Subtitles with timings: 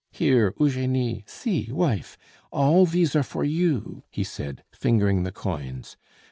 [0.09, 1.23] "Here, Eugenie!
[1.27, 2.17] see, wife!
[2.51, 5.95] all these are for you," he said, fingering the coins.